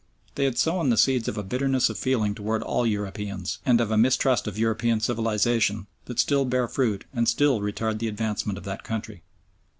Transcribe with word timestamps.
They 0.33 0.45
had 0.45 0.57
sown 0.57 0.89
the 0.89 0.97
seeds 0.97 1.27
of 1.27 1.37
a 1.37 1.43
bitterness 1.43 1.87
of 1.87 1.95
feeling 1.95 2.33
towards 2.33 2.63
all 2.65 2.87
Europeans, 2.87 3.59
and 3.67 3.79
of 3.79 3.91
a 3.91 3.99
mistrust 3.99 4.47
of 4.47 4.57
European 4.57 4.99
civilisation, 4.99 5.85
that 6.05 6.17
still 6.17 6.43
bear 6.43 6.67
fruit 6.67 7.05
and 7.13 7.29
still 7.29 7.59
retard 7.61 7.99
the 7.99 8.07
advancement 8.07 8.57
of 8.57 8.63
the 8.63 8.77
country. 8.77 9.21